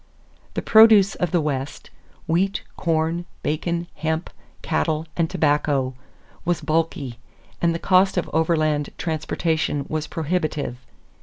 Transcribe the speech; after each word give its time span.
The 0.55 0.63
produce 0.63 1.13
of 1.13 1.29
the 1.29 1.39
West 1.41 1.91
wheat, 2.25 2.63
corn, 2.75 3.25
bacon, 3.43 3.85
hemp, 3.93 4.31
cattle, 4.63 5.05
and 5.15 5.29
tobacco 5.29 5.93
was 6.43 6.59
bulky 6.61 7.19
and 7.61 7.75
the 7.75 7.77
cost 7.77 8.17
of 8.17 8.27
overland 8.33 8.89
transportation 8.97 9.85
was 9.87 10.07
prohibitive. 10.07 10.77